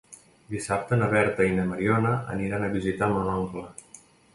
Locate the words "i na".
1.49-1.67